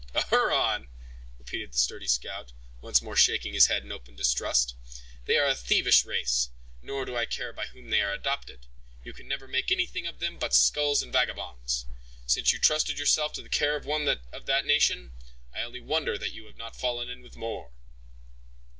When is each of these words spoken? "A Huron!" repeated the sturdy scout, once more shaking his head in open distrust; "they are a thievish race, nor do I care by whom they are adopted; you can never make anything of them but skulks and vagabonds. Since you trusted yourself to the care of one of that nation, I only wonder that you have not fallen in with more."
"A 0.15 0.25
Huron!" 0.29 0.87
repeated 1.37 1.73
the 1.73 1.77
sturdy 1.77 2.07
scout, 2.07 2.53
once 2.81 3.03
more 3.03 3.15
shaking 3.15 3.53
his 3.53 3.67
head 3.67 3.83
in 3.83 3.91
open 3.91 4.15
distrust; 4.15 4.73
"they 5.25 5.37
are 5.37 5.45
a 5.45 5.53
thievish 5.53 6.05
race, 6.05 6.49
nor 6.81 7.05
do 7.05 7.15
I 7.15 7.27
care 7.27 7.53
by 7.53 7.67
whom 7.67 7.91
they 7.91 8.01
are 8.01 8.11
adopted; 8.11 8.65
you 9.03 9.13
can 9.13 9.27
never 9.27 9.47
make 9.47 9.71
anything 9.71 10.07
of 10.07 10.17
them 10.17 10.39
but 10.39 10.55
skulks 10.55 11.03
and 11.03 11.13
vagabonds. 11.13 11.85
Since 12.25 12.51
you 12.51 12.57
trusted 12.57 12.97
yourself 12.97 13.33
to 13.33 13.43
the 13.43 13.47
care 13.47 13.75
of 13.75 13.85
one 13.85 14.07
of 14.31 14.47
that 14.47 14.65
nation, 14.65 15.11
I 15.53 15.61
only 15.61 15.81
wonder 15.81 16.17
that 16.17 16.33
you 16.33 16.47
have 16.47 16.57
not 16.57 16.75
fallen 16.75 17.07
in 17.07 17.21
with 17.21 17.35
more." 17.35 17.69